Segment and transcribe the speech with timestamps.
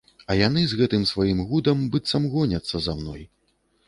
[0.29, 3.21] А яны з гэтым сваім гудам быццам гоняцца за мной.